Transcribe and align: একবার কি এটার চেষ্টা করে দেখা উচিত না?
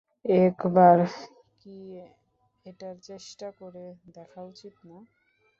একবার 0.41 0.97
কি 1.59 1.77
এটার 2.65 2.95
চেষ্টা 3.01 3.47
করে 3.59 3.83
দেখা 4.17 4.41
উচিত 4.43 4.75
না? 4.83 4.97